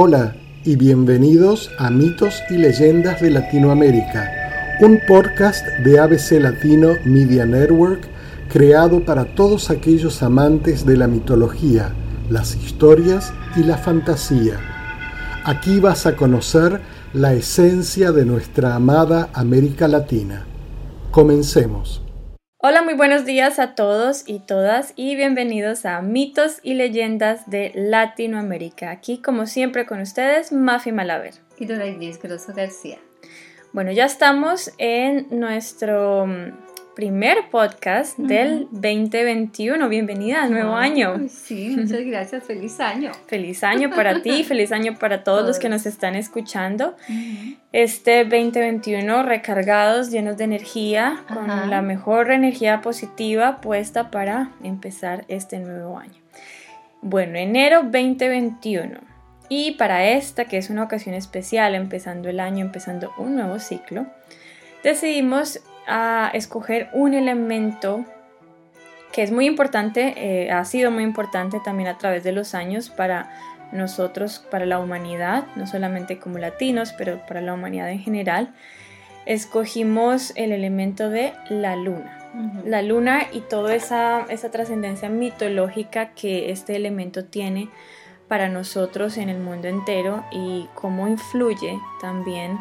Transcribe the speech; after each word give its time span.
Hola 0.00 0.36
y 0.64 0.76
bienvenidos 0.76 1.72
a 1.76 1.90
Mitos 1.90 2.44
y 2.50 2.56
Leyendas 2.56 3.20
de 3.20 3.32
Latinoamérica, 3.32 4.78
un 4.80 5.00
podcast 5.08 5.66
de 5.82 5.98
ABC 5.98 6.40
Latino 6.40 6.92
Media 7.04 7.44
Network 7.44 8.02
creado 8.48 9.04
para 9.04 9.34
todos 9.34 9.70
aquellos 9.70 10.22
amantes 10.22 10.86
de 10.86 10.96
la 10.96 11.08
mitología, 11.08 11.92
las 12.30 12.54
historias 12.54 13.32
y 13.56 13.64
la 13.64 13.76
fantasía. 13.76 14.60
Aquí 15.44 15.80
vas 15.80 16.06
a 16.06 16.14
conocer 16.14 16.80
la 17.12 17.32
esencia 17.32 18.12
de 18.12 18.24
nuestra 18.24 18.76
amada 18.76 19.30
América 19.32 19.88
Latina. 19.88 20.46
Comencemos. 21.10 22.07
Hola, 22.60 22.82
muy 22.82 22.94
buenos 22.94 23.24
días 23.24 23.60
a 23.60 23.76
todos 23.76 24.24
y 24.26 24.40
todas 24.40 24.92
y 24.96 25.14
bienvenidos 25.14 25.86
a 25.86 26.02
Mitos 26.02 26.58
y 26.64 26.74
Leyendas 26.74 27.48
de 27.48 27.70
Latinoamérica. 27.72 28.90
Aquí, 28.90 29.22
como 29.22 29.46
siempre, 29.46 29.86
con 29.86 30.00
ustedes, 30.00 30.50
Mafi 30.50 30.90
Malaver. 30.90 31.34
Y 31.56 31.66
Dora 31.66 31.86
Inés 31.86 32.20
Grosso 32.20 32.52
García. 32.52 32.98
Bueno, 33.72 33.92
ya 33.92 34.06
estamos 34.06 34.72
en 34.78 35.28
nuestro 35.30 36.26
primer 36.98 37.48
podcast 37.48 38.18
del 38.18 38.66
2021. 38.72 39.88
Bienvenida 39.88 40.42
al 40.42 40.50
nuevo 40.50 40.74
año. 40.74 41.28
Sí, 41.28 41.76
muchas 41.78 42.00
gracias. 42.00 42.42
Feliz 42.42 42.80
año. 42.80 43.12
Feliz 43.28 43.62
año 43.62 43.90
para 43.90 44.20
ti, 44.20 44.42
feliz 44.48 44.72
año 44.72 44.96
para 44.98 45.22
todos, 45.22 45.46
los 45.46 45.60
que 45.60 45.68
nos 45.68 45.86
están 45.86 46.16
escuchando. 46.16 46.96
Este 47.70 48.24
2021 48.24 49.22
recargados, 49.22 50.10
llenos 50.10 50.38
de 50.38 50.42
energía, 50.42 51.22
con 51.32 51.70
la 51.70 51.82
mejor 51.82 52.32
energía 52.32 52.80
positiva 52.80 53.60
puesta 53.60 54.10
para 54.10 54.50
empezar 54.64 55.24
este 55.28 55.60
nuevo 55.60 56.00
año. 56.00 56.20
Bueno, 57.00 57.38
enero 57.38 57.82
2021. 57.84 58.98
Y 59.48 59.76
para 59.76 60.04
esta, 60.04 60.46
que 60.46 60.58
es 60.58 60.68
una 60.68 60.82
ocasión 60.82 61.14
especial, 61.14 61.76
empezando 61.76 62.28
el 62.28 62.40
año, 62.40 62.64
empezando 62.64 63.12
un 63.18 63.36
nuevo 63.36 63.60
ciclo, 63.60 64.08
decidimos 64.82 65.60
a 65.88 66.30
escoger 66.34 66.88
un 66.92 67.14
elemento 67.14 68.04
que 69.12 69.22
es 69.22 69.32
muy 69.32 69.46
importante, 69.46 70.14
eh, 70.16 70.50
ha 70.50 70.64
sido 70.64 70.90
muy 70.90 71.02
importante 71.02 71.60
también 71.64 71.88
a 71.88 71.98
través 71.98 72.22
de 72.24 72.32
los 72.32 72.54
años 72.54 72.90
para 72.90 73.30
nosotros, 73.72 74.44
para 74.50 74.66
la 74.66 74.78
humanidad, 74.78 75.46
no 75.56 75.66
solamente 75.66 76.18
como 76.18 76.38
latinos, 76.38 76.92
pero 76.96 77.20
para 77.26 77.40
la 77.40 77.54
humanidad 77.54 77.90
en 77.90 78.00
general. 78.00 78.54
Escogimos 79.26 80.32
el 80.36 80.52
elemento 80.52 81.10
de 81.10 81.32
la 81.48 81.76
luna. 81.76 82.14
La 82.64 82.82
luna 82.82 83.26
y 83.32 83.40
toda 83.40 83.74
esa, 83.74 84.26
esa 84.28 84.50
trascendencia 84.50 85.08
mitológica 85.08 86.10
que 86.10 86.50
este 86.50 86.76
elemento 86.76 87.24
tiene 87.24 87.68
para 88.28 88.48
nosotros 88.48 89.16
en 89.16 89.30
el 89.30 89.38
mundo 89.38 89.68
entero 89.68 90.24
y 90.30 90.68
cómo 90.74 91.08
influye 91.08 91.78
también 92.00 92.58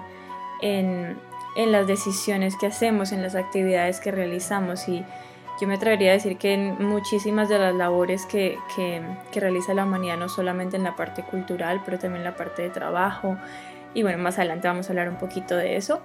en, 0.61 1.17
en 1.57 1.71
las 1.71 1.87
decisiones 1.87 2.55
que 2.55 2.67
hacemos, 2.67 3.11
en 3.11 3.23
las 3.23 3.35
actividades 3.35 3.99
que 3.99 4.11
realizamos 4.11 4.87
y 4.87 5.03
yo 5.59 5.67
me 5.67 5.73
atrevería 5.73 6.11
a 6.11 6.13
decir 6.13 6.37
que 6.37 6.53
en 6.53 6.85
muchísimas 6.87 7.49
de 7.49 7.57
las 7.57 7.73
labores 7.73 8.27
que, 8.27 8.59
que, 8.75 9.01
realiza 9.39 9.73
la 9.73 9.85
humanidad, 9.85 10.15
no 10.17 10.29
solamente 10.29 10.77
en 10.77 10.83
la 10.83 10.95
parte 10.95 11.23
cultural, 11.23 11.81
pero 11.83 11.97
también 11.97 12.21
en 12.21 12.25
la 12.25 12.35
parte 12.35 12.61
de 12.61 12.69
trabajo, 12.69 13.37
y 13.95 14.03
bueno, 14.03 14.19
más 14.19 14.37
adelante 14.37 14.67
vamos 14.67 14.87
a 14.87 14.89
hablar 14.91 15.09
un 15.09 15.17
poquito 15.17 15.55
de 15.55 15.75
eso. 15.75 16.03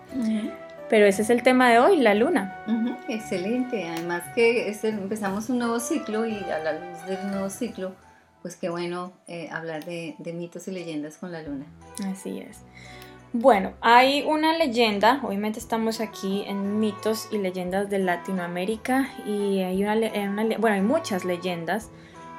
Pero 0.88 1.04
ese 1.04 1.20
es 1.20 1.28
el 1.28 1.42
tema 1.42 1.70
de 1.70 1.78
hoy, 1.78 1.98
la 1.98 2.14
luna. 2.14 2.64
Excelente, 3.08 3.86
además 3.88 4.22
que 4.34 4.74
empezamos 4.84 5.50
un 5.50 5.58
nuevo 5.58 5.80
ciclo 5.80 6.24
y 6.24 6.38
a 6.44 6.58
la 6.58 6.72
luz 6.72 7.06
del 7.06 7.30
nuevo 7.30 7.50
ciclo, 7.50 7.94
pues 8.40 8.56
qué 8.56 8.70
bueno 8.70 9.12
eh, 9.26 9.50
hablar 9.52 9.84
de, 9.84 10.14
de 10.18 10.32
mitos 10.32 10.66
y 10.68 10.70
leyendas 10.70 11.18
con 11.18 11.30
la 11.30 11.42
luna. 11.42 11.66
Así 12.10 12.38
es. 12.38 12.60
Bueno, 13.34 13.72
hay 13.80 14.24
una 14.26 14.56
leyenda, 14.56 15.20
obviamente 15.22 15.58
estamos 15.58 16.00
aquí 16.00 16.44
en 16.46 16.78
mitos 16.80 17.28
y 17.30 17.38
leyendas 17.38 17.88
de 17.88 17.98
Latinoamérica 17.98 19.08
y 19.24 19.60
hay 19.60 19.82
una, 19.82 19.94
bueno, 20.58 20.76
hay 20.76 20.82
muchas 20.82 21.24
leyendas 21.24 21.88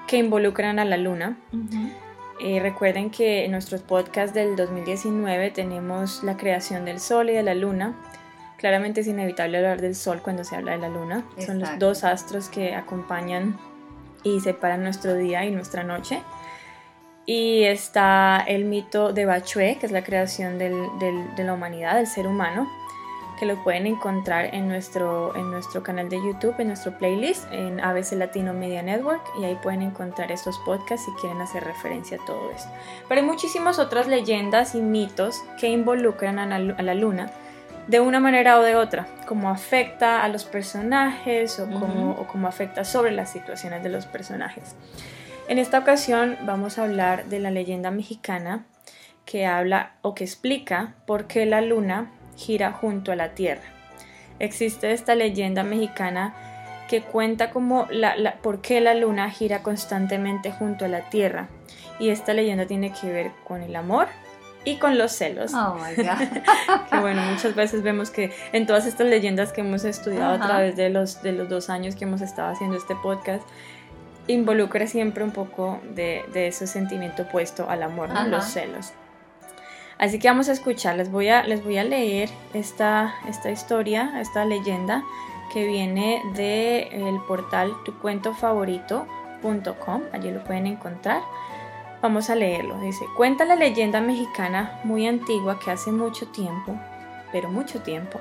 que 0.07 0.17
involucran 0.17 0.77
a 0.77 0.85
la 0.85 0.97
luna. 0.97 1.39
Eh, 2.39 2.59
recuerden 2.59 3.09
que 3.09 3.45
en 3.45 3.51
nuestros 3.51 3.81
podcasts 3.81 4.35
del 4.35 4.55
2019 4.55 5.49
tenemos 5.49 6.23
la 6.23 6.37
creación 6.37 6.85
del 6.85 6.99
sol 6.99 7.31
y 7.31 7.33
de 7.33 7.43
la 7.43 7.55
luna. 7.55 7.95
Claramente 8.57 9.01
es 9.01 9.07
inevitable 9.07 9.57
hablar 9.57 9.81
del 9.81 9.95
sol 9.95 10.21
cuando 10.21 10.43
se 10.43 10.55
habla 10.55 10.73
de 10.73 10.77
la 10.77 10.89
luna. 10.89 11.25
Son 11.43 11.59
los 11.59 11.79
dos 11.79 12.03
astros 12.03 12.49
que 12.49 12.75
acompañan 12.75 13.57
y 14.23 14.41
separan 14.41 14.83
nuestro 14.83 15.15
día 15.15 15.43
y 15.43 15.51
nuestra 15.51 15.83
noche. 15.83 16.21
Y 17.25 17.63
está 17.63 18.43
el 18.45 18.65
mito 18.65 19.13
de 19.13 19.25
Bachue, 19.25 19.77
que 19.79 19.85
es 19.85 19.91
la 19.91 20.03
creación 20.03 20.57
del, 20.57 20.75
de 20.99 21.43
la 21.43 21.53
humanidad, 21.53 21.95
del 21.95 22.07
ser 22.07 22.27
humano, 22.27 22.69
que 23.39 23.45
lo 23.45 23.63
pueden 23.63 23.87
encontrar 23.87 24.53
en 24.53 24.67
nuestro, 24.67 25.35
en 25.35 25.49
nuestro 25.49 25.83
canal 25.83 26.09
de 26.09 26.17
YouTube, 26.17 26.55
en 26.59 26.67
nuestro 26.67 26.97
playlist, 26.97 27.45
en 27.51 27.79
ABC 27.79 28.13
Latino 28.13 28.53
Media 28.53 28.81
Network, 28.81 29.21
y 29.39 29.45
ahí 29.45 29.57
pueden 29.61 29.81
encontrar 29.81 30.31
estos 30.31 30.57
podcasts 30.59 31.05
si 31.05 31.11
quieren 31.21 31.41
hacer 31.41 31.63
referencia 31.63 32.17
a 32.21 32.25
todo 32.25 32.51
esto. 32.51 32.69
Pero 33.07 33.21
hay 33.21 33.27
muchísimas 33.27 33.79
otras 33.79 34.07
leyendas 34.07 34.75
y 34.75 34.81
mitos 34.81 35.41
que 35.59 35.69
involucran 35.69 36.39
a 36.39 36.59
la, 36.59 36.75
a 36.75 36.81
la 36.81 36.93
luna 36.93 37.31
de 37.87 37.99
una 37.99 38.19
manera 38.19 38.59
o 38.59 38.61
de 38.61 38.75
otra, 38.75 39.07
como 39.27 39.49
afecta 39.49 40.23
a 40.23 40.27
los 40.29 40.45
personajes 40.45 41.59
o, 41.59 41.69
como, 41.69 42.11
o 42.11 42.27
como 42.27 42.47
afecta 42.47 42.85
sobre 42.85 43.11
las 43.11 43.31
situaciones 43.31 43.83
de 43.83 43.89
los 43.89 44.05
personajes. 44.05 44.75
En 45.49 45.59
esta 45.59 45.79
ocasión 45.79 46.37
vamos 46.45 46.77
a 46.77 46.83
hablar 46.83 47.25
de 47.25 47.39
la 47.39 47.51
leyenda 47.51 47.91
mexicana 47.91 48.65
que 49.25 49.45
habla 49.45 49.93
o 50.01 50.15
que 50.15 50.23
explica 50.23 50.95
por 51.05 51.27
qué 51.27 51.45
la 51.45 51.61
luna 51.61 52.11
gira 52.37 52.71
junto 52.71 53.11
a 53.11 53.15
la 53.15 53.35
Tierra. 53.35 53.63
Existe 54.39 54.91
esta 54.91 55.15
leyenda 55.15 55.63
mexicana 55.63 56.33
que 56.89 57.01
cuenta 57.01 57.49
como 57.51 57.87
la, 57.89 58.35
por 58.41 58.61
qué 58.61 58.81
la 58.81 58.93
luna 58.93 59.29
gira 59.31 59.63
constantemente 59.63 60.51
junto 60.51 60.85
a 60.85 60.87
la 60.87 61.09
Tierra. 61.09 61.49
Y 61.99 62.09
esta 62.09 62.33
leyenda 62.33 62.65
tiene 62.65 62.91
que 62.93 63.11
ver 63.11 63.31
con 63.43 63.61
el 63.61 63.75
amor 63.75 64.07
y 64.65 64.77
con 64.77 64.97
los 64.97 65.11
celos. 65.11 65.53
Oh 65.53 65.75
my 65.75 65.95
God. 65.95 66.87
que 66.89 66.99
bueno, 66.99 67.21
muchas 67.23 67.53
veces 67.53 67.83
vemos 67.83 68.11
que 68.11 68.33
en 68.53 68.65
todas 68.65 68.85
estas 68.85 69.07
leyendas 69.07 69.51
que 69.51 69.61
hemos 69.61 69.83
estudiado 69.83 70.33
a 70.33 70.39
través 70.39 70.75
de 70.75 70.89
los, 70.89 71.21
de 71.21 71.33
los 71.33 71.49
dos 71.49 71.69
años 71.69 71.95
que 71.95 72.05
hemos 72.05 72.21
estado 72.21 72.51
haciendo 72.51 72.77
este 72.77 72.95
podcast, 72.95 73.43
involucra 74.27 74.87
siempre 74.87 75.23
un 75.23 75.31
poco 75.31 75.79
de, 75.95 76.25
ese 76.33 76.67
sentimiento 76.67 77.23
opuesto 77.23 77.69
al 77.69 77.83
amor, 77.83 78.09
los 78.27 78.45
celos. 78.45 78.93
Así 79.97 80.19
que 80.19 80.27
vamos 80.27 80.49
a 80.49 80.53
escuchar, 80.53 80.95
les 80.95 81.11
voy 81.11 81.29
a, 81.29 81.43
les 81.43 81.63
voy 81.63 81.77
a 81.77 81.83
leer 81.83 82.29
esta, 82.53 83.13
esta 83.27 83.51
historia, 83.51 84.19
esta 84.19 84.43
leyenda 84.43 85.03
que 85.53 85.67
viene 85.67 86.21
del 86.33 86.87
el 86.91 87.19
portal 87.27 87.71
tucuentofavorito.com, 87.85 90.01
allí 90.11 90.31
lo 90.31 90.43
pueden 90.43 90.65
encontrar. 90.67 91.21
Vamos 92.01 92.29
a 92.29 92.35
leerlo, 92.35 92.77
dice, 92.81 93.05
cuenta 93.15 93.45
la 93.45 93.55
leyenda 93.55 94.01
mexicana 94.01 94.81
muy 94.83 95.07
antigua 95.07 95.57
que 95.59 95.71
hace 95.71 95.89
mucho 95.91 96.27
tiempo, 96.27 96.77
pero 97.31 97.49
mucho 97.49 97.81
tiempo, 97.81 98.19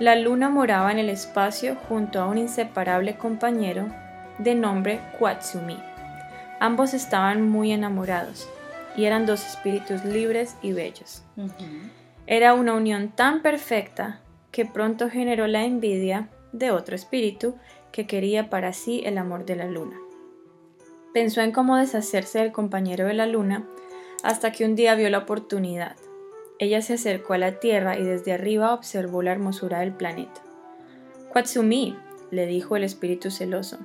la 0.00 0.16
luna 0.16 0.48
moraba 0.48 0.90
en 0.90 0.98
el 0.98 1.08
espacio 1.08 1.76
junto 1.88 2.20
a 2.20 2.26
un 2.26 2.38
inseparable 2.38 3.16
compañero 3.16 3.86
de 4.38 4.54
nombre 4.54 5.00
Quatsumi. 5.18 5.78
Ambos 6.60 6.94
estaban 6.94 7.48
muy 7.48 7.72
enamorados 7.72 8.48
y 8.96 9.04
eran 9.04 9.26
dos 9.26 9.46
espíritus 9.46 10.04
libres 10.04 10.56
y 10.62 10.72
bellos. 10.72 11.22
Era 12.26 12.54
una 12.54 12.74
unión 12.74 13.10
tan 13.10 13.42
perfecta 13.42 14.20
que 14.50 14.64
pronto 14.64 15.10
generó 15.10 15.46
la 15.46 15.64
envidia 15.64 16.28
de 16.52 16.70
otro 16.70 16.96
espíritu 16.96 17.56
que 17.92 18.06
quería 18.06 18.50
para 18.50 18.72
sí 18.72 19.02
el 19.04 19.18
amor 19.18 19.44
de 19.44 19.56
la 19.56 19.66
luna. 19.66 19.96
Pensó 21.12 21.40
en 21.40 21.52
cómo 21.52 21.76
deshacerse 21.76 22.38
del 22.40 22.52
compañero 22.52 23.06
de 23.06 23.14
la 23.14 23.26
luna 23.26 23.66
hasta 24.22 24.52
que 24.52 24.64
un 24.64 24.74
día 24.74 24.94
vio 24.94 25.08
la 25.10 25.18
oportunidad. 25.18 25.96
Ella 26.58 26.80
se 26.80 26.94
acercó 26.94 27.34
a 27.34 27.38
la 27.38 27.60
Tierra 27.60 27.98
y 27.98 28.02
desde 28.02 28.32
arriba 28.32 28.72
observó 28.72 29.22
la 29.22 29.32
hermosura 29.32 29.80
del 29.80 29.92
planeta. 29.92 30.42
Quatsumi, 31.32 31.96
le 32.30 32.46
dijo 32.46 32.76
el 32.76 32.84
espíritu 32.84 33.30
celoso, 33.30 33.78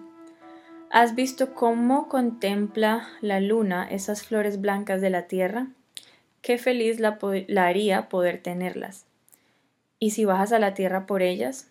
¿Has 0.93 1.15
visto 1.15 1.53
cómo 1.53 2.09
contempla 2.09 3.07
la 3.21 3.39
luna 3.39 3.88
esas 3.89 4.23
flores 4.23 4.59
blancas 4.59 4.99
de 4.99 5.09
la 5.09 5.25
tierra? 5.25 5.67
Qué 6.41 6.57
feliz 6.57 6.99
la, 6.99 7.17
haría 7.65 8.09
poder 8.09 8.43
tenerlas. 8.43 9.05
¿Y 9.99 10.09
si 10.11 10.25
bajas 10.25 10.51
a 10.51 10.59
la 10.59 10.73
tierra 10.73 11.05
por 11.05 11.21
ellas? 11.21 11.69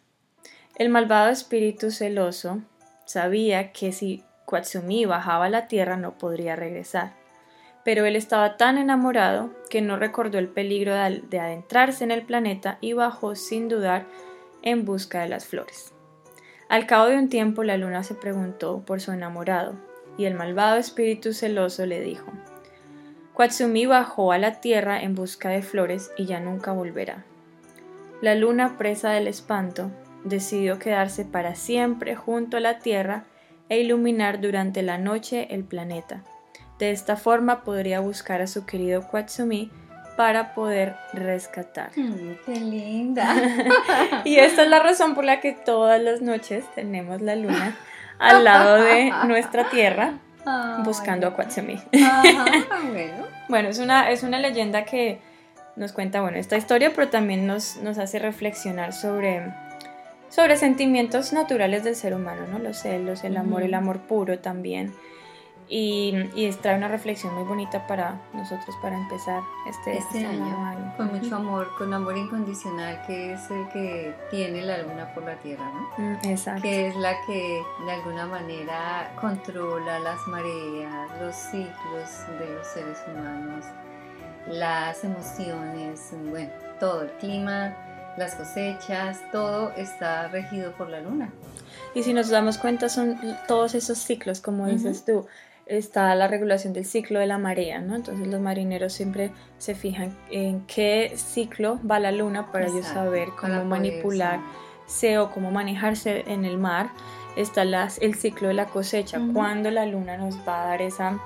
El 0.75 0.89
malvado 0.89 1.29
espíritu 1.29 1.91
celoso 1.91 2.63
sabía 3.05 3.73
que 3.73 3.93
si 3.93 4.25
Quatsumi 4.47 5.05
bajaba 5.05 5.45
a 5.45 5.51
la 5.51 5.69
tierra 5.69 5.99
no 5.99 6.17
podría 6.17 6.57
regresar, 6.57 7.13
pero 7.85 8.07
él 8.07 8.17
estaba 8.17 8.57
tan 8.57 8.79
enamorado 8.79 9.51
que 9.69 9.83
no 9.83 9.99
recordó 9.99 10.39
el 10.39 10.49
peligro 10.49 10.95
de 10.95 11.41
adentrarse 11.41 12.05
en 12.05 12.11
el 12.11 12.23
planeta 12.23 12.79
y 12.81 12.95
bajó 12.95 13.35
sin 13.35 13.69
dudar 13.69 14.07
en 14.63 14.87
busca 14.87 15.21
de 15.21 15.29
las 15.29 15.45
flores. 15.45 15.93
Al 16.71 16.87
cabo 16.87 17.07
de 17.07 17.19
un 17.19 17.29
tiempo 17.29 17.65
la 17.65 17.77
luna 17.77 18.05
se 18.05 18.15
preguntó 18.15 18.85
por 18.87 19.01
su 19.01 19.11
enamorado, 19.11 19.75
y 20.17 20.27
el 20.27 20.35
malvado 20.35 20.77
espíritu 20.77 21.33
celoso 21.33 21.85
le 21.85 22.01
dijo, 22.01 22.31
Quatsumi 23.35 23.87
bajó 23.87 24.31
a 24.31 24.39
la 24.39 24.61
tierra 24.61 25.03
en 25.03 25.17
busca 25.17 25.49
de 25.49 25.63
flores 25.63 26.13
y 26.17 26.27
ya 26.27 26.39
nunca 26.39 26.71
volverá. 26.71 27.25
La 28.23 28.37
luna, 28.37 28.79
presa 28.79 29.11
del 29.11 29.27
espanto, 29.27 29.91
decidió 30.23 30.79
quedarse 30.79 31.25
para 31.25 31.57
siempre 31.57 32.15
junto 32.15 32.59
a 32.59 32.61
la 32.61 32.79
tierra 32.79 33.25
e 33.69 33.81
iluminar 33.81 34.41
durante 34.41 34.83
la 34.83 34.97
noche 34.97 35.53
el 35.53 35.65
planeta. 35.65 36.23
De 36.79 36.93
esta 36.93 37.17
forma 37.17 37.65
podría 37.65 37.99
buscar 37.99 38.43
a 38.43 38.47
su 38.47 38.65
querido 38.65 39.09
Quatsumi 39.09 39.73
para 40.21 40.53
poder 40.53 40.97
rescatar. 41.15 41.93
Mm, 41.97 42.33
¡Qué 42.45 42.61
linda! 42.61 43.35
y 44.27 44.37
esta 44.37 44.65
es 44.65 44.69
la 44.69 44.79
razón 44.79 45.15
por 45.15 45.25
la 45.25 45.41
que 45.41 45.53
todas 45.53 45.99
las 45.99 46.21
noches 46.21 46.67
tenemos 46.75 47.23
la 47.23 47.37
luna 47.37 47.75
al 48.19 48.45
lado 48.45 48.83
de 48.85 49.15
nuestra 49.27 49.71
tierra 49.71 50.19
buscando 50.85 51.27
a 51.27 51.35
Quatsumi. 51.35 51.81
bueno. 51.93 53.27
bueno, 53.49 53.69
es 53.71 53.79
una, 53.79 54.11
es 54.11 54.23
una 54.23 54.39
leyenda 54.39 54.85
que 54.85 55.23
nos 55.75 55.93
cuenta 55.93 56.21
bueno, 56.21 56.37
esta 56.37 56.59
historia, 56.59 56.93
pero 56.95 57.09
también 57.09 57.47
nos, 57.47 57.79
nos 57.79 57.97
hace 57.97 58.19
reflexionar 58.19 58.93
sobre, 58.93 59.55
sobre 60.29 60.59
sentimientos 60.59 61.33
naturales 61.33 61.83
del 61.83 61.97
ser 61.97 62.13
humano, 62.13 62.43
¿no? 62.47 62.59
Los 62.59 62.77
celos, 62.77 63.25
el 63.25 63.39
amor, 63.39 63.63
el 63.63 63.73
amor 63.73 64.01
puro 64.01 64.39
también. 64.39 64.93
Y, 65.73 66.13
y 66.35 66.51
trae 66.51 66.77
una 66.77 66.89
reflexión 66.89 67.33
muy 67.33 67.45
bonita 67.45 67.87
para 67.87 68.21
nosotros 68.33 68.75
para 68.83 68.97
empezar 68.97 69.41
este, 69.69 69.99
este, 69.99 70.19
este 70.19 70.27
año, 70.27 70.95
Con 70.97 71.13
mucho 71.13 71.37
amor, 71.37 71.69
con 71.79 71.95
amor 71.95 72.17
incondicional, 72.17 73.01
que 73.07 73.35
es 73.35 73.51
el 73.53 73.69
que 73.69 74.13
tiene 74.33 74.63
la 74.63 74.79
luna 74.79 75.15
por 75.15 75.23
la 75.23 75.37
tierra, 75.37 75.65
¿no? 75.73 76.05
Mm, 76.05 76.19
exacto. 76.25 76.63
Que 76.63 76.89
es 76.89 76.97
la 76.97 77.15
que 77.25 77.63
de 77.87 77.93
alguna 77.93 78.27
manera 78.27 79.13
controla 79.21 80.01
las 80.01 80.19
mareas, 80.27 81.09
los 81.21 81.37
ciclos 81.37 82.27
de 82.41 82.53
los 82.53 82.67
seres 82.67 82.99
humanos, 83.07 83.65
las 84.49 85.05
emociones, 85.05 86.13
bueno, 86.31 86.51
todo, 86.81 87.03
el 87.03 87.13
clima, 87.13 87.77
las 88.17 88.35
cosechas, 88.35 89.21
todo 89.31 89.71
está 89.77 90.27
regido 90.27 90.73
por 90.73 90.89
la 90.89 90.99
luna. 90.99 91.31
Y 91.95 92.03
si 92.03 92.13
nos 92.13 92.29
damos 92.29 92.59
cuenta, 92.59 92.89
son 92.89 93.21
todos 93.47 93.77
esos 93.77 93.99
ciclos, 93.99 94.41
como 94.41 94.67
dices 94.67 95.05
tú 95.05 95.27
está 95.67 96.15
la 96.15 96.27
regulación 96.29 96.73
del 96.73 96.85
ciclo 96.85 97.21
de 97.21 97.27
la 97.27 97.39
marea, 97.39 97.81
¿no? 97.81 97.97
Entonces 97.97 98.27
los 98.27 98.41
marineros 98.41 98.93
siempre 98.93 99.31
se 99.59 99.75
fijan 99.75 100.17
en 100.31 100.63
qué 100.67 101.13
ciclo 101.17 101.79
va 101.89 102.01
la 102.01 102.13
luna 102.13 102.51
para 102.51 102.67
ellos 102.67 102.87
saber 102.87 103.29
cómo 103.41 103.65
manipularse 103.65 105.19
o 105.19 105.31
cómo 105.31 105.51
manejarse 105.51 106.25
en 106.27 106.45
el 106.45 106.59
mar. 106.59 106.91
Está 107.37 107.63
el 107.63 108.15
ciclo 108.17 108.49
de 108.49 108.55
la 108.55 108.67
cosecha, 108.67 109.21
cuando 109.33 109.71
la 109.71 109.87
luna 109.87 110.17
nos 110.17 110.37
va 110.47 110.63
a 110.63 110.67
dar 110.67 110.83
esa 110.83 111.21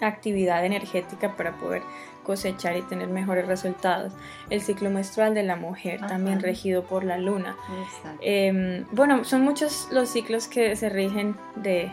actividad 0.00 0.64
energética 0.64 1.36
para 1.36 1.52
poder 1.52 1.82
cosechar 2.22 2.76
y 2.76 2.82
tener 2.82 3.08
mejores 3.08 3.46
resultados. 3.46 4.12
El 4.48 4.60
ciclo 4.62 4.90
menstrual 4.90 5.34
de 5.34 5.42
la 5.42 5.56
mujer, 5.56 6.00
también 6.00 6.40
regido 6.40 6.84
por 6.84 7.04
la 7.04 7.18
luna. 7.18 7.56
Eh, 8.20 8.84
bueno, 8.92 9.24
son 9.24 9.42
muchos 9.42 9.88
los 9.90 10.08
ciclos 10.08 10.48
que 10.48 10.76
se 10.76 10.88
rigen 10.88 11.36
de, 11.56 11.92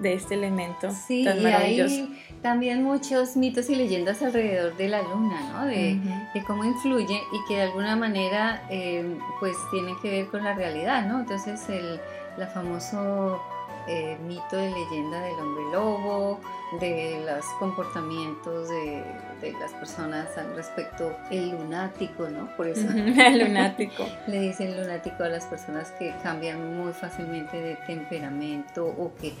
de 0.00 0.14
este 0.14 0.34
elemento 0.34 0.90
sí, 0.90 1.22
y 1.22 1.46
hay 1.46 2.08
también 2.42 2.82
muchos 2.82 3.36
mitos 3.36 3.68
y 3.68 3.76
leyendas 3.76 4.22
alrededor 4.22 4.76
de 4.76 4.88
la 4.88 5.02
luna, 5.02 5.52
¿no? 5.52 5.66
De, 5.66 5.98
cómo 6.46 6.64
influye 6.64 7.20
y 7.32 7.48
que 7.48 7.56
de 7.56 7.62
alguna 7.62 7.96
manera 7.96 8.62
eh, 8.70 9.18
pues 9.40 9.56
tiene 9.70 9.94
que 10.00 10.10
ver 10.10 10.26
con 10.28 10.42
la 10.42 10.54
realidad, 10.54 11.06
¿no? 11.06 11.20
Entonces 11.20 11.68
el 11.68 12.00
la 12.36 12.46
famoso 12.46 13.40
eh, 13.86 14.18
mito 14.26 14.56
de 14.56 14.70
leyenda 14.70 15.20
del 15.20 15.38
hombre 15.38 15.64
lobo, 15.72 16.40
de 16.80 17.24
los 17.26 17.44
comportamientos 17.58 18.68
de, 18.68 19.02
de, 19.40 19.52
las 19.52 19.72
personas 19.72 20.36
al 20.38 20.54
respecto, 20.54 21.16
el 21.30 21.50
lunático, 21.50 22.28
¿no? 22.28 22.54
Por 22.56 22.68
eso 22.68 22.88
el 22.94 23.38
lunático. 23.38 24.06
le 24.26 24.40
dicen 24.40 24.76
lunático 24.80 25.24
a 25.24 25.28
las 25.28 25.46
personas 25.46 25.90
que 25.92 26.14
cambian 26.22 26.76
muy 26.76 26.92
fácilmente 26.92 27.60
de 27.60 27.76
temperamento 27.86 28.86
o 28.86 29.12
que 29.20 29.34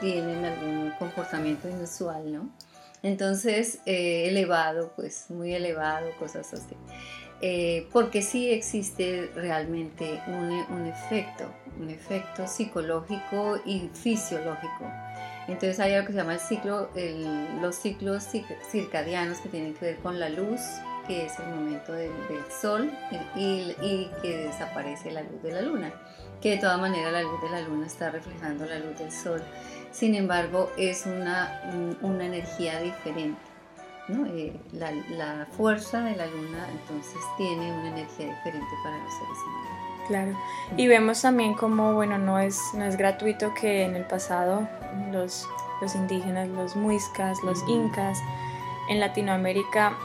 tienen 0.00 0.44
algún 0.44 0.92
comportamiento 0.98 1.68
inusual, 1.68 2.32
¿no? 2.32 2.50
Entonces, 3.02 3.80
eh, 3.86 4.28
elevado, 4.28 4.92
pues 4.94 5.30
muy 5.30 5.54
elevado, 5.54 6.10
cosas 6.18 6.52
así. 6.52 6.76
Eh, 7.42 7.88
porque 7.92 8.20
sí 8.20 8.50
existe 8.50 9.30
realmente 9.34 10.20
un, 10.26 10.86
efecto, 10.86 11.46
un 11.80 11.88
efecto 11.88 12.46
psicológico 12.46 13.58
y 13.64 13.88
fisiológico. 13.94 14.90
Entonces 15.48 15.80
hay 15.80 15.94
algo 15.94 16.06
que 16.06 16.12
se 16.12 16.18
llama 16.18 16.38
los 17.62 17.76
ciclos 17.76 18.28
circadianos 18.70 19.38
que 19.38 19.48
tienen 19.48 19.74
que 19.74 19.86
ver 19.86 19.96
con 19.96 20.20
la 20.20 20.28
luz, 20.28 20.60
que 21.06 21.26
es 21.26 21.38
el 21.38 21.46
momento 21.46 21.92
del, 21.92 22.12
sol 22.60 22.90
y, 23.34 24.10
que 24.22 24.36
desaparece 24.46 25.10
la 25.10 25.22
luz 25.22 25.42
de 25.42 25.52
la 25.52 25.62
luna, 25.62 25.92
que 26.42 26.50
de 26.50 26.56
todas 26.58 26.78
maneras 26.78 27.10
la 27.10 27.22
luz 27.22 27.40
de 27.42 27.48
la 27.48 27.62
luna 27.62 27.86
está 27.86 28.10
reflejando 28.10 28.66
la 28.66 28.78
luz 28.78 28.98
del 28.98 29.10
sol 29.10 29.42
sin 29.92 30.14
embargo 30.14 30.70
es 30.76 31.04
una 31.06 31.60
energía 32.02 32.80
diferente. 32.80 33.49
¿No? 34.10 34.26
Eh, 34.26 34.52
la, 34.72 34.92
la, 35.10 35.46
fuerza 35.56 36.02
de 36.02 36.16
la 36.16 36.26
luna 36.26 36.66
entonces 36.70 37.20
tiene 37.36 37.72
una 37.72 37.88
energía 37.88 38.26
diferente 38.26 38.74
para 38.82 38.98
los 38.98 39.12
seres 39.14 39.38
humanos. 39.46 39.70
Claro, 40.08 40.38
y 40.76 40.88
vemos 40.88 41.22
también 41.22 41.54
como, 41.54 41.94
bueno, 41.94 42.18
no 42.18 42.38
es, 42.38 42.58
no 42.74 42.84
es 42.84 42.96
gratuito 42.96 43.54
que 43.54 43.84
en 43.84 43.94
el 43.94 44.04
pasado 44.04 44.68
los, 45.12 45.48
los 45.80 45.94
indígenas, 45.94 46.48
los 46.48 46.74
muiscas, 46.74 47.40
los 47.44 47.62
incas, 47.68 48.18
en 48.88 48.98
Latinoamérica 48.98 49.96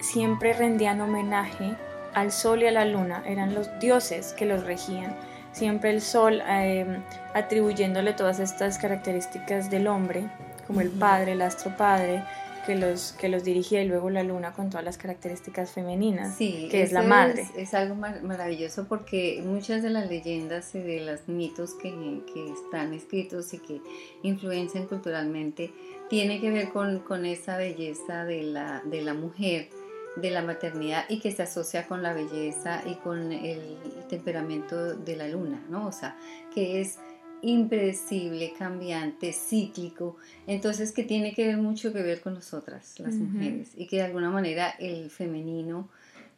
siempre 0.00 0.52
rendían 0.52 1.00
homenaje 1.00 1.76
al 2.14 2.32
sol 2.32 2.62
y 2.62 2.66
a 2.66 2.72
la 2.72 2.84
luna, 2.84 3.22
eran 3.26 3.54
los 3.54 3.68
dioses 3.80 4.32
que 4.32 4.44
los 4.44 4.64
regían. 4.64 5.16
Siempre 5.52 5.90
el 5.90 6.02
sol 6.02 6.42
em, 6.46 7.02
atribuyéndole 7.34 8.12
todas 8.12 8.38
estas 8.38 8.78
características 8.78 9.70
del 9.70 9.88
hombre, 9.88 10.24
como 10.66 10.80
el 10.80 10.90
padre, 10.90 11.32
el 11.32 11.42
astro 11.42 11.74
padre, 11.76 12.22
que 12.68 12.74
los, 12.74 13.12
que 13.12 13.30
los 13.30 13.44
dirigía 13.44 13.82
y 13.82 13.88
luego 13.88 14.10
la 14.10 14.22
luna 14.22 14.52
con 14.52 14.68
todas 14.68 14.84
las 14.84 14.98
características 14.98 15.72
femeninas, 15.72 16.36
que 16.36 16.82
es 16.82 16.92
la 16.92 17.02
madre. 17.02 17.48
Es, 17.56 17.72
algo 17.72 17.94
maravilloso 17.94 18.86
porque 18.86 19.42
muchas 19.42 19.82
de 19.82 19.88
las 19.88 20.10
leyendas 20.10 20.74
y 20.74 20.80
de 20.80 21.00
los 21.00 21.28
mitos 21.28 21.72
que, 21.72 21.88
que 22.30 22.52
están 22.52 22.92
escritos 22.92 23.54
y 23.54 23.58
que 23.60 23.80
influencian 24.22 24.84
culturalmente 24.84 25.72
tiene 26.10 26.42
que 26.42 26.50
ver 26.50 26.68
con, 26.68 26.98
con 26.98 27.24
esa 27.24 27.56
belleza 27.56 28.26
de 28.26 28.42
la, 28.42 28.82
de 28.84 29.00
la 29.00 29.14
mujer 29.14 29.70
de 30.16 30.30
la 30.30 30.42
maternidad 30.42 31.06
y 31.08 31.20
que 31.20 31.32
se 31.32 31.44
asocia 31.44 31.86
con 31.86 32.02
la 32.02 32.12
belleza 32.12 32.82
y 32.84 32.96
con 32.96 33.32
el 33.32 33.78
temperamento 34.10 34.94
de 34.94 35.16
la 35.16 35.26
luna, 35.26 35.64
¿no? 35.70 35.86
O 35.86 35.92
sea, 35.92 36.18
que 36.52 36.82
es 36.82 36.98
impredecible, 37.42 38.52
cambiante, 38.58 39.32
cíclico, 39.32 40.16
entonces 40.46 40.92
que 40.92 41.04
tiene 41.04 41.34
que 41.34 41.46
ver 41.46 41.56
mucho 41.56 41.92
que 41.92 42.02
ver 42.02 42.20
con 42.20 42.34
nosotras, 42.34 42.98
las 42.98 43.14
mujeres, 43.14 43.72
y 43.76 43.86
que 43.86 43.96
de 43.96 44.02
alguna 44.02 44.30
manera 44.30 44.70
el 44.78 45.10
femenino 45.10 45.88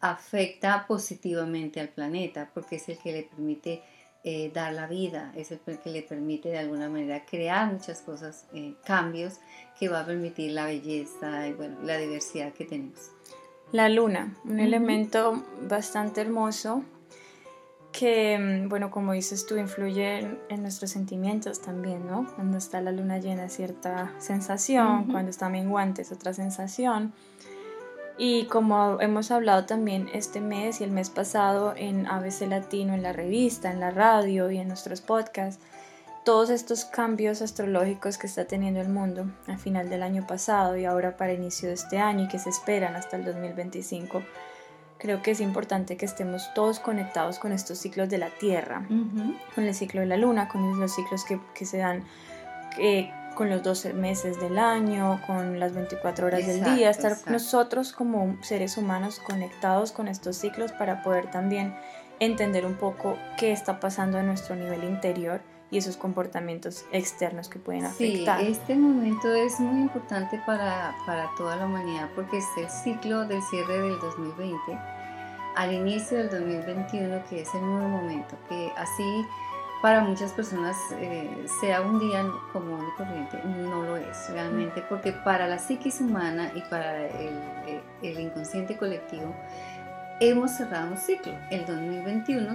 afecta 0.00 0.86
positivamente 0.86 1.80
al 1.80 1.88
planeta, 1.88 2.50
porque 2.52 2.76
es 2.76 2.88
el 2.88 2.98
que 2.98 3.12
le 3.12 3.22
permite 3.24 3.82
eh, 4.22 4.50
dar 4.52 4.72
la 4.72 4.86
vida, 4.86 5.32
es 5.34 5.50
el 5.50 5.60
que 5.60 5.90
le 5.90 6.02
permite 6.02 6.50
de 6.50 6.58
alguna 6.58 6.88
manera 6.88 7.24
crear 7.24 7.72
muchas 7.72 8.02
cosas, 8.02 8.46
eh, 8.52 8.74
cambios 8.84 9.40
que 9.78 9.88
va 9.88 10.00
a 10.00 10.06
permitir 10.06 10.52
la 10.52 10.66
belleza 10.66 11.48
y 11.48 11.54
bueno, 11.54 11.78
la 11.82 11.96
diversidad 11.96 12.52
que 12.52 12.64
tenemos. 12.64 13.12
La 13.72 13.88
luna, 13.88 14.36
un 14.44 14.58
elemento 14.58 15.44
bastante 15.62 16.20
hermoso 16.20 16.84
que, 17.92 18.38
mm, 18.38 18.68
bueno, 18.68 18.90
como 18.90 19.12
dices 19.12 19.46
tú, 19.46 19.56
influye 19.56 20.38
en, 20.48 20.62
nuestros 20.62 20.90
sentimientos 20.90 21.60
también, 21.60 22.06
¿no? 22.06 22.26
Cuando 22.34 22.58
está 22.58 22.80
la 22.80 22.92
luna 22.92 23.18
llena 23.18 23.48
cierta 23.48 24.12
sensación, 24.18 25.10
cuando 25.10 25.30
está 25.30 25.48
menguante 25.48 26.02
es 26.02 26.12
otra 26.12 26.32
sensación. 26.32 27.12
Y 28.18 28.44
como 28.46 29.00
hemos 29.00 29.30
hablado 29.30 29.64
también 29.64 30.10
este 30.12 30.40
mes 30.40 30.80
y 30.80 30.84
el 30.84 30.90
mes 30.90 31.08
pasado 31.08 31.72
en 31.76 32.06
ABC 32.06 32.42
Latino, 32.48 32.92
en 32.92 33.02
la 33.02 33.14
revista, 33.14 33.72
en 33.72 33.80
la 33.80 33.90
radio 33.90 34.50
y 34.50 34.58
en 34.58 34.68
nuestros 34.68 35.00
podcasts, 35.00 35.62
todos 36.24 36.50
estos 36.50 36.84
cambios 36.84 37.40
astrológicos 37.40 38.18
que 38.18 38.26
está 38.26 38.44
teniendo 38.44 38.80
el 38.80 38.90
mundo 38.90 39.30
al 39.46 39.58
final 39.58 39.88
del 39.88 40.02
año 40.02 40.26
pasado 40.26 40.76
y 40.76 40.84
ahora 40.84 41.16
para 41.16 41.32
inicio 41.32 41.68
de 41.68 41.74
este 41.74 41.98
año 41.98 42.24
y 42.24 42.28
que 42.28 42.38
se 42.38 42.50
esperan 42.50 42.94
hasta 42.94 43.16
el 43.16 43.24
2025, 43.24 44.22
creo 45.00 45.22
que 45.22 45.32
es 45.32 45.40
importante 45.40 45.96
que 45.96 46.04
estemos 46.04 46.52
todos 46.54 46.78
conectados 46.78 47.38
con 47.38 47.52
estos 47.52 47.78
ciclos 47.78 48.08
de 48.08 48.18
la 48.18 48.28
Tierra, 48.28 48.86
con 49.54 49.64
el 49.64 49.74
ciclo 49.74 50.00
de 50.00 50.06
la 50.06 50.16
Luna, 50.16 50.48
con 50.48 50.78
los 50.78 50.94
ciclos 50.94 51.24
que, 51.24 51.40
que 51.54 51.64
se 51.64 51.78
dan 51.78 52.04
eh, 52.78 53.10
con 53.34 53.48
los 53.48 53.62
12 53.62 53.94
meses 53.94 54.38
del 54.38 54.58
año, 54.58 55.20
con 55.26 55.58
las 55.58 55.72
24 55.72 56.26
horas 56.26 56.46
del 56.46 56.62
día, 56.62 56.90
estar 56.90 57.16
nosotros 57.26 57.92
como 57.92 58.36
seres 58.42 58.76
humanos 58.76 59.20
conectados 59.20 59.92
con 59.92 60.08
estos 60.08 60.36
ciclos 60.36 60.72
para 60.72 61.02
poder 61.02 61.30
también 61.30 61.74
entender 62.18 62.66
un 62.66 62.74
poco 62.74 63.16
qué 63.38 63.52
está 63.52 63.80
pasando 63.80 64.18
en 64.18 64.26
nuestro 64.26 64.54
nivel 64.56 64.84
interior 64.84 65.40
y 65.70 65.78
esos 65.78 65.96
comportamientos 65.96 66.84
externos 66.92 67.48
que 67.48 67.58
pueden 67.58 67.84
afectar. 67.84 68.40
Sí, 68.40 68.46
este 68.46 68.74
momento 68.74 69.32
es 69.32 69.60
muy 69.60 69.82
importante 69.82 70.40
para, 70.46 70.94
para 71.06 71.30
toda 71.36 71.56
la 71.56 71.66
humanidad 71.66 72.08
porque 72.14 72.38
es 72.38 72.46
el 72.56 72.68
ciclo 72.68 73.26
del 73.26 73.42
cierre 73.42 73.80
del 73.80 73.98
2020 74.00 74.78
al 75.56 75.72
inicio 75.72 76.18
del 76.18 76.30
2021, 76.30 77.24
que 77.28 77.42
es 77.42 77.54
el 77.54 77.60
nuevo 77.60 77.88
momento, 77.88 78.36
que 78.48 78.72
así 78.76 79.26
para 79.82 80.00
muchas 80.00 80.32
personas 80.32 80.76
eh, 80.98 81.46
sea 81.60 81.80
un 81.80 81.98
día 81.98 82.24
común 82.52 82.86
y 82.86 82.96
corriente, 82.96 83.38
no 83.44 83.82
lo 83.82 83.96
es 83.96 84.30
realmente, 84.30 84.82
porque 84.88 85.12
para 85.12 85.48
la 85.48 85.58
psiquis 85.58 86.00
humana 86.00 86.52
y 86.54 86.60
para 86.62 87.06
el, 87.06 87.40
el 88.02 88.20
inconsciente 88.20 88.76
colectivo, 88.76 89.34
hemos 90.20 90.50
cerrado 90.50 90.92
un 90.92 90.98
ciclo. 90.98 91.32
El 91.50 91.64
2021 91.64 92.52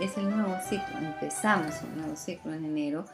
es 0.00 0.16
el 0.18 0.30
nuevo 0.30 0.56
ciclo, 0.68 0.98
empezamos 0.98 1.80
un 1.82 2.00
nuevo 2.00 2.16
ciclo 2.16 2.52
en 2.52 2.64
enero 2.64 3.04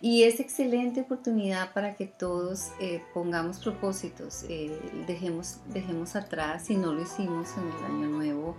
y 0.00 0.22
es 0.22 0.38
excelente 0.38 1.00
oportunidad 1.00 1.72
para 1.72 1.96
que 1.96 2.06
todos 2.06 2.70
eh, 2.80 3.02
pongamos 3.12 3.58
propósitos, 3.58 4.44
eh, 4.48 4.78
dejemos, 5.08 5.58
dejemos 5.66 6.14
atrás 6.14 6.66
si 6.66 6.76
no 6.76 6.92
lo 6.92 7.02
hicimos 7.02 7.50
en 7.56 7.64
el 7.66 7.84
año 7.84 8.08
nuevo 8.16 8.56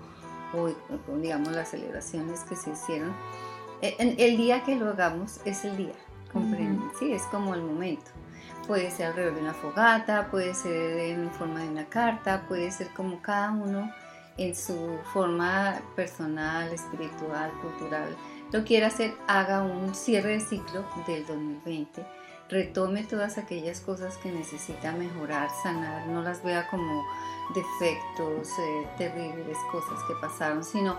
o, 0.53 1.17
digamos 1.17 1.53
las 1.53 1.69
celebraciones 1.69 2.41
que 2.41 2.57
se 2.57 2.71
hicieron. 2.71 3.13
Eh, 3.81 4.15
el, 4.17 4.37
día 4.37 4.63
que 4.63 4.75
lo 4.75 4.89
hagamos 4.89 5.39
es 5.45 5.63
el 5.63 5.77
día, 5.77 5.95
comprenden, 6.31 6.91
sí, 6.99 7.13
es 7.13 7.23
como 7.23 7.55
el 7.55 7.61
momento. 7.61 8.11
Puede 8.67 8.89
ser 8.89 9.07
alrededor 9.07 9.35
de 9.35 9.41
una 9.41 9.53
fogata, 9.53 10.27
puede 10.31 10.55
ser 10.55 10.99
en 10.99 11.29
forma 11.31 11.61
de 11.61 11.69
una 11.69 11.85
carta, 11.85 12.45
puede 12.47 12.71
ser 12.71 12.87
como 12.89 13.21
cada 13.21 13.51
uno 13.51 13.91
en 14.37 14.55
su 14.55 14.97
forma 15.13 15.79
personal, 15.95 16.71
espiritual, 16.73 17.51
cultural, 17.61 18.15
lo 18.51 18.63
quiera 18.63 18.87
hacer, 18.87 19.13
haga 19.27 19.63
un 19.63 19.95
cierre 19.95 20.33
de 20.33 20.39
ciclo 20.39 20.85
del 21.07 21.25
2020, 21.25 22.05
retome 22.49 23.03
todas 23.03 23.37
aquellas 23.37 23.79
cosas 23.81 24.17
que 24.17 24.31
necesita 24.31 24.91
mejorar, 24.91 25.49
sanar, 25.63 26.07
no 26.07 26.21
las 26.21 26.43
vea 26.43 26.67
como 26.69 27.05
defectos, 27.53 28.49
eh, 28.59 28.87
terribles, 28.97 29.57
cosas 29.71 29.99
que 30.07 30.13
pasaron, 30.21 30.63
sino 30.63 30.97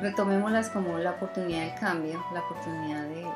retomémoslas 0.00 0.70
como 0.70 0.98
la 0.98 1.12
oportunidad 1.12 1.60
del 1.60 1.78
cambio, 1.78 2.24
la 2.32 2.40
oportunidad 2.40 3.02
de, 3.02 3.26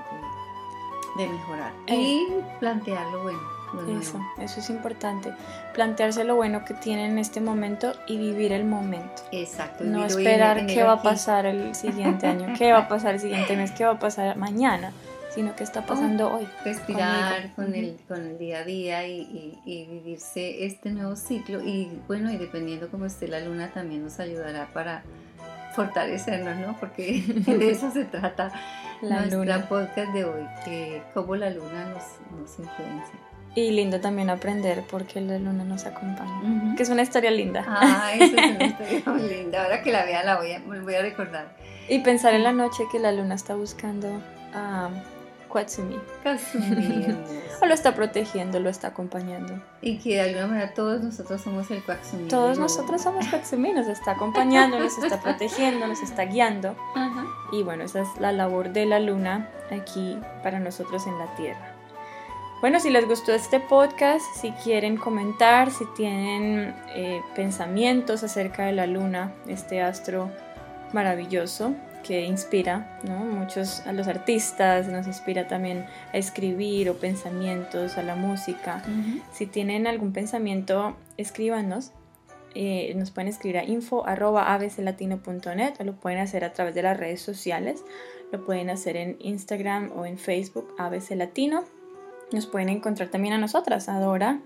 de, 1.16 1.28
mejorar 1.28 1.72
eh. 1.86 1.96
y 1.96 2.28
plantear 2.58 3.06
lo 3.08 3.24
eso, 3.98 4.20
eso 4.38 4.60
es 4.60 4.70
importante. 4.70 5.32
Plantearse 5.74 6.24
lo 6.24 6.36
bueno 6.36 6.64
que 6.64 6.74
tiene 6.74 7.06
en 7.06 7.18
este 7.18 7.40
momento 7.40 7.92
y 8.06 8.18
vivir 8.18 8.52
el 8.52 8.64
momento. 8.64 9.22
Exacto. 9.32 9.84
No 9.84 10.04
esperar 10.04 10.66
qué 10.66 10.82
va 10.82 10.92
a 10.92 11.02
pasar 11.02 11.46
el 11.46 11.74
siguiente 11.74 12.26
año, 12.26 12.54
qué 12.56 12.72
va 12.72 12.80
a 12.80 12.88
pasar 12.88 13.14
el 13.14 13.20
siguiente 13.20 13.56
mes, 13.56 13.70
qué 13.72 13.84
va 13.84 13.92
a 13.92 13.98
pasar 13.98 14.36
mañana, 14.36 14.92
sino 15.34 15.56
qué 15.56 15.64
está 15.64 15.86
pasando 15.86 16.32
hoy. 16.34 16.46
Respirar 16.64 17.52
con 17.54 17.74
el, 17.74 17.96
con 18.06 18.20
el 18.20 18.38
día 18.38 18.58
a 18.58 18.64
día 18.64 19.06
y, 19.06 19.58
y, 19.64 19.86
vivirse 19.86 20.66
este 20.66 20.90
nuevo 20.90 21.16
ciclo. 21.16 21.62
Y 21.62 22.00
bueno, 22.06 22.30
y 22.30 22.36
dependiendo 22.36 22.88
cómo 22.90 23.06
esté 23.06 23.28
la 23.28 23.40
luna, 23.40 23.70
también 23.72 24.04
nos 24.04 24.20
ayudará 24.20 24.68
para 24.72 25.02
fortalecernos, 25.74 26.56
¿no? 26.58 26.76
Porque 26.78 27.22
de 27.46 27.70
eso 27.70 27.90
se 27.90 28.04
trata 28.04 28.52
la 29.00 29.20
nuestra 29.20 29.38
luna. 29.38 29.68
podcast 29.68 30.12
de 30.12 30.24
hoy, 30.24 30.46
que 30.64 31.02
cómo 31.14 31.36
la 31.36 31.50
luna 31.50 31.86
nos, 31.86 32.04
nos 32.38 32.58
influencia. 32.58 33.31
Y 33.54 33.70
lindo 33.70 34.00
también 34.00 34.30
aprender 34.30 34.82
porque 34.90 35.20
la 35.20 35.38
luna 35.38 35.64
nos 35.64 35.84
acompaña, 35.84 36.74
que 36.74 36.82
es 36.82 36.88
una 36.88 37.02
historia 37.02 37.30
linda. 37.30 37.64
Ah, 37.68 38.12
esa 38.14 38.24
es 38.24 38.32
una 38.32 38.64
historia 38.64 39.02
muy 39.06 39.28
linda. 39.28 39.64
Ahora 39.64 39.82
que 39.82 39.92
la 39.92 40.04
vea 40.04 40.22
la 40.24 40.36
voy 40.38 40.52
a, 40.52 40.60
voy 40.60 40.94
a 40.94 41.02
recordar. 41.02 41.54
Y 41.88 41.98
pensar 41.98 42.32
en 42.32 42.44
la 42.44 42.52
noche 42.52 42.84
que 42.90 42.98
la 42.98 43.12
luna 43.12 43.34
está 43.34 43.54
buscando 43.54 44.08
a 44.54 44.88
Katsumi. 45.52 46.00
Katsumi. 46.24 47.06
o 47.60 47.66
lo 47.66 47.74
está 47.74 47.94
protegiendo, 47.94 48.58
lo 48.58 48.70
está 48.70 48.88
acompañando. 48.88 49.62
Y 49.82 49.98
que 49.98 50.14
de 50.14 50.20
alguna 50.22 50.46
manera 50.46 50.74
todos 50.74 51.02
nosotros 51.02 51.42
somos 51.42 51.70
el 51.70 51.84
Katsumi. 51.84 52.28
Todos 52.28 52.58
nosotros 52.58 53.02
somos 53.02 53.26
Katsumi, 53.28 53.72
nos 53.72 53.86
está 53.86 54.12
acompañando, 54.12 54.78
nos 54.78 54.96
está 54.96 55.20
protegiendo, 55.20 55.86
nos 55.86 56.02
está 56.02 56.24
guiando. 56.24 56.74
Y 57.52 57.62
bueno, 57.62 57.84
esa 57.84 58.00
es 58.00 58.08
la 58.18 58.32
labor 58.32 58.72
de 58.72 58.86
la 58.86 58.98
luna 58.98 59.50
aquí 59.70 60.18
para 60.42 60.58
nosotros 60.58 61.06
en 61.06 61.18
la 61.18 61.34
Tierra. 61.36 61.71
Bueno, 62.62 62.78
si 62.78 62.88
les 62.90 63.08
gustó 63.08 63.34
este 63.34 63.58
podcast, 63.58 64.24
si 64.36 64.52
quieren 64.52 64.96
comentar, 64.96 65.72
si 65.72 65.84
tienen 65.96 66.76
eh, 66.94 67.20
pensamientos 67.34 68.22
acerca 68.22 68.66
de 68.66 68.72
la 68.72 68.86
luna, 68.86 69.34
este 69.48 69.82
astro 69.82 70.30
maravilloso 70.92 71.74
que 72.04 72.24
inspira 72.24 73.00
¿no? 73.02 73.16
muchos 73.16 73.80
a 73.80 73.92
los 73.92 74.06
artistas, 74.06 74.86
nos 74.86 75.08
inspira 75.08 75.48
también 75.48 75.86
a 76.12 76.18
escribir 76.18 76.88
o 76.88 76.94
pensamientos, 76.94 77.98
a 77.98 78.04
la 78.04 78.14
música. 78.14 78.80
Si 79.32 79.46
tienen 79.46 79.88
algún 79.88 80.12
pensamiento, 80.12 80.96
escríbanos. 81.16 81.90
Eh, 82.54 82.94
nos 82.94 83.10
pueden 83.10 83.26
escribir 83.26 83.58
a 83.58 83.64
info.abclatino.net 83.64 85.74
o 85.80 85.84
lo 85.84 85.96
pueden 85.96 86.20
hacer 86.20 86.44
a 86.44 86.52
través 86.52 86.76
de 86.76 86.82
las 86.82 86.96
redes 86.96 87.22
sociales. 87.22 87.82
Lo 88.30 88.44
pueden 88.44 88.70
hacer 88.70 88.96
en 88.96 89.16
Instagram 89.18 89.90
o 89.96 90.06
en 90.06 90.16
Facebook, 90.16 90.72
ABC 90.78 91.16
Latino 91.16 91.64
nos 92.36 92.46
pueden 92.46 92.68
encontrar 92.68 93.08
también 93.08 93.34
a 93.34 93.38
nosotras, 93.38 93.88
a 93.88 93.98
Dora 93.98 94.40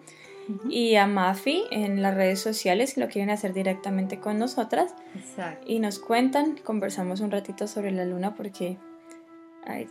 y 0.69 0.95
a 0.97 1.07
Mafi 1.07 1.65
en 1.71 2.03
las 2.03 2.15
redes 2.15 2.41
sociales 2.41 2.91
si 2.91 3.01
lo 3.01 3.09
quieren 3.09 3.31
hacer 3.31 3.53
directamente 3.53 4.21
con 4.21 4.39
nosotras. 4.39 4.95
Y 5.67 5.81
nos 5.81 5.99
cuentan, 5.99 6.57
conversamos 6.63 7.21
un 7.21 7.31
ratito 7.31 7.67
sobre 7.67 7.91
la 7.91 8.05
luna 8.05 8.35
porque 8.35 8.79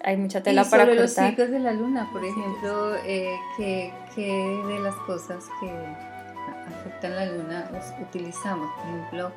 hay, 0.04 0.18
mucha 0.18 0.42
tela 0.42 0.64
y 0.66 0.70
para 0.70 0.86
sobre 0.86 0.96
los 1.00 1.12
ciclos 1.12 1.50
de 1.50 1.60
la 1.60 1.74
luna, 1.74 2.10
por 2.12 2.24
ejemplo, 2.24 2.96
eh, 3.06 3.36
que, 3.58 3.92
de 4.16 4.80
las 4.80 4.96
cosas 5.06 5.46
que 5.60 5.70
afectan 6.74 7.16
la 7.16 7.26
luna 7.26 7.70
utilizamos. 8.02 8.70
Por 8.76 8.88
ejemplo, 8.88 9.32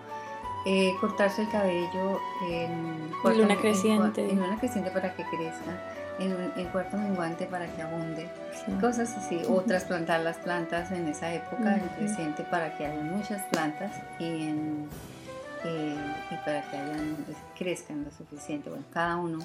eh, 0.66 0.94
cortarse 1.00 1.42
el 1.42 1.48
cabello 1.50 2.20
en, 2.48 3.10
luna 3.24 3.56
creciente. 3.56 4.30
En, 4.30 4.40
luna 4.40 4.58
creciente 4.58 4.90
para 4.90 5.14
que 5.14 5.24
crezca 5.24 5.78
en, 6.18 6.52
en 6.56 6.66
cuarto 6.66 6.96
menguante 6.96 7.46
para 7.46 7.66
que 7.74 7.82
abunde, 7.82 8.28
cosas 8.80 9.16
así, 9.16 9.40
o 9.48 9.60
trasplantar 9.62 10.20
las 10.20 10.36
plantas 10.38 10.90
en 10.90 11.08
esa 11.08 11.32
época, 11.32 11.76
en 11.76 11.88
creciente, 11.96 12.42
para 12.44 12.76
que 12.76 12.86
haya 12.86 13.00
muchas 13.00 13.42
plantas 13.46 13.92
y, 14.18 14.24
en, 14.24 14.88
eh, 15.64 15.96
y 16.30 16.36
para 16.44 16.62
que 16.70 16.76
hayan, 16.76 17.16
crezcan 17.56 18.04
lo 18.04 18.10
suficiente, 18.10 18.68
bueno, 18.68 18.84
cada 18.92 19.16
uno. 19.16 19.38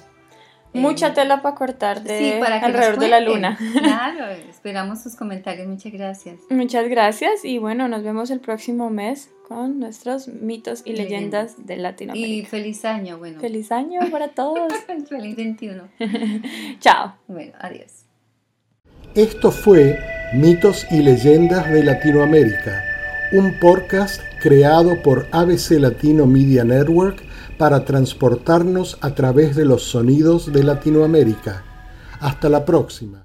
Mucha 0.74 1.08
eh, 1.08 1.12
tela 1.12 1.40
para 1.40 1.54
cortar 1.54 2.02
de 2.02 2.40
alrededor 2.42 2.98
de 2.98 3.08
la 3.08 3.20
luna. 3.20 3.58
Claro, 3.74 4.26
esperamos 4.50 5.02
sus 5.02 5.14
comentarios, 5.14 5.66
muchas 5.66 5.92
gracias. 5.92 6.40
Muchas 6.50 6.88
gracias 6.88 7.44
y 7.44 7.58
bueno, 7.58 7.88
nos 7.88 8.02
vemos 8.02 8.30
el 8.30 8.40
próximo 8.40 8.90
mes 8.90 9.30
con 9.48 9.78
nuestros 9.78 10.28
mitos 10.28 10.82
y 10.84 10.94
leyendas 10.94 11.66
de 11.66 11.76
Latinoamérica. 11.76 12.28
Y 12.28 12.44
feliz 12.44 12.84
año, 12.84 13.18
bueno. 13.18 13.40
Feliz 13.40 13.70
año 13.72 14.00
para 14.10 14.28
todos. 14.34 14.72
feliz 15.08 15.36
21. 15.36 15.88
Chao. 16.80 17.14
Bueno, 17.28 17.52
adiós. 17.60 18.04
Esto 19.14 19.52
fue 19.52 19.98
Mitos 20.32 20.86
y 20.90 21.02
Leyendas 21.02 21.70
de 21.70 21.84
Latinoamérica, 21.84 22.82
un 23.32 23.58
podcast 23.60 24.20
creado 24.42 25.00
por 25.02 25.28
ABC 25.30 25.78
Latino 25.78 26.26
Media 26.26 26.64
Network 26.64 27.22
para 27.58 27.84
transportarnos 27.84 28.98
a 29.00 29.14
través 29.14 29.56
de 29.56 29.64
los 29.64 29.82
sonidos 29.84 30.52
de 30.52 30.64
Latinoamérica. 30.64 31.64
Hasta 32.20 32.48
la 32.48 32.64
próxima. 32.64 33.23